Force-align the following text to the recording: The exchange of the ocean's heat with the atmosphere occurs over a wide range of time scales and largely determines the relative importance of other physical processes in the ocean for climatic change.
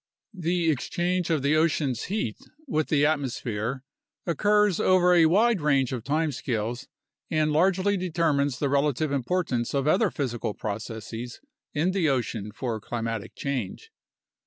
The 0.33 0.71
exchange 0.71 1.29
of 1.29 1.43
the 1.43 1.55
ocean's 1.55 2.05
heat 2.05 2.39
with 2.67 2.87
the 2.87 3.05
atmosphere 3.05 3.83
occurs 4.25 4.79
over 4.79 5.13
a 5.13 5.27
wide 5.27 5.61
range 5.61 5.93
of 5.93 6.03
time 6.03 6.31
scales 6.31 6.87
and 7.29 7.51
largely 7.51 7.97
determines 7.97 8.57
the 8.57 8.67
relative 8.67 9.11
importance 9.11 9.75
of 9.75 9.87
other 9.87 10.09
physical 10.09 10.55
processes 10.55 11.39
in 11.75 11.91
the 11.91 12.09
ocean 12.09 12.51
for 12.51 12.81
climatic 12.81 13.35
change. 13.35 13.91